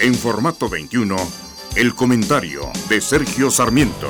En 0.00 0.12
formato 0.12 0.68
21, 0.68 1.14
el 1.76 1.94
comentario 1.94 2.62
de 2.88 3.00
Sergio 3.00 3.48
Sarmiento. 3.48 4.08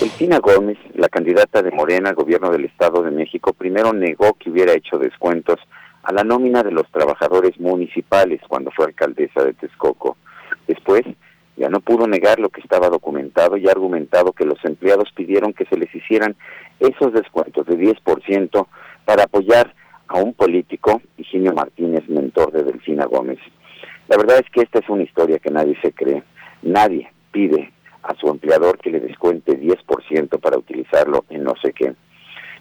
Delfina 0.00 0.38
Gómez, 0.38 0.78
la 0.94 1.10
candidata 1.10 1.62
de 1.62 1.70
Morena 1.70 2.08
al 2.08 2.14
gobierno 2.14 2.50
del 2.50 2.64
Estado 2.64 3.02
de 3.02 3.10
México, 3.10 3.52
primero 3.52 3.92
negó 3.92 4.32
que 4.38 4.48
hubiera 4.48 4.72
hecho 4.72 4.96
descuentos 4.96 5.60
a 6.02 6.12
la 6.14 6.24
nómina 6.24 6.62
de 6.62 6.72
los 6.72 6.90
trabajadores 6.90 7.60
municipales 7.60 8.40
cuando 8.48 8.70
fue 8.70 8.86
alcaldesa 8.86 9.44
de 9.44 9.52
Texcoco. 9.52 10.16
Después, 10.66 11.02
ya 11.58 11.68
no 11.68 11.80
pudo 11.80 12.06
negar 12.06 12.40
lo 12.40 12.48
que 12.48 12.62
estaba 12.62 12.88
documentado 12.88 13.58
y 13.58 13.68
argumentado 13.68 14.32
que 14.32 14.46
los 14.46 14.64
empleados 14.64 15.10
pidieron 15.14 15.52
que 15.52 15.66
se 15.66 15.76
les 15.76 15.94
hicieran 15.94 16.36
esos 16.78 17.12
descuentos 17.12 17.66
de 17.66 17.76
10% 17.76 18.66
para 19.04 19.24
apoyar 19.24 19.74
a 20.08 20.16
un 20.16 20.32
político, 20.32 21.02
Higinio 21.18 21.52
Martínez, 21.52 22.08
mentor 22.08 22.50
de 22.50 22.64
Delfina 22.64 23.04
Gómez. 23.04 23.38
La 24.10 24.16
verdad 24.16 24.40
es 24.44 24.50
que 24.50 24.62
esta 24.62 24.80
es 24.80 24.88
una 24.88 25.04
historia 25.04 25.38
que 25.38 25.52
nadie 25.52 25.78
se 25.80 25.92
cree. 25.92 26.24
Nadie 26.62 27.12
pide 27.30 27.72
a 28.02 28.12
su 28.16 28.28
empleador 28.28 28.76
que 28.78 28.90
le 28.90 28.98
descuente 28.98 29.56
10% 29.56 30.40
para 30.40 30.58
utilizarlo 30.58 31.24
en 31.30 31.44
no 31.44 31.54
sé 31.62 31.72
qué. 31.72 31.94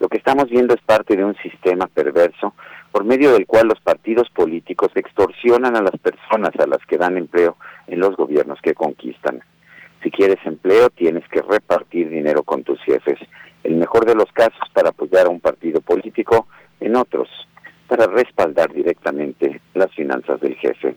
Lo 0.00 0.08
que 0.08 0.16
estamos 0.16 0.48
viendo 0.48 0.72
es 0.72 0.80
parte 0.80 1.14
de 1.14 1.22
un 1.22 1.36
sistema 1.36 1.86
perverso 1.86 2.54
por 2.90 3.04
medio 3.04 3.30
del 3.34 3.46
cual 3.46 3.68
los 3.68 3.78
partidos 3.80 4.30
políticos 4.30 4.90
extorsionan 4.94 5.76
a 5.76 5.82
las 5.82 5.98
personas 6.00 6.56
a 6.58 6.66
las 6.66 6.78
que 6.86 6.96
dan 6.96 7.18
empleo 7.18 7.58
en 7.88 8.00
los 8.00 8.16
gobiernos 8.16 8.58
que 8.62 8.72
conquistan. 8.72 9.42
Si 10.02 10.10
quieres 10.10 10.38
empleo, 10.46 10.88
tienes 10.88 11.28
que 11.28 11.42
repartir 11.42 12.08
dinero 12.08 12.42
con 12.42 12.64
tus 12.64 12.80
jefes. 12.84 13.18
El 13.64 13.76
mejor 13.76 14.06
de 14.06 14.14
los 14.14 14.32
casos 14.32 14.66
para 14.72 14.88
apoyar 14.88 15.26
a 15.26 15.30
un 15.30 15.40
partido 15.40 15.82
político, 15.82 16.46
en 16.80 16.96
otros, 16.96 17.28
para 17.86 18.06
respaldar 18.06 18.72
directamente 18.72 19.60
las 19.74 19.92
finanzas 19.92 20.40
del 20.40 20.54
jefe. 20.56 20.96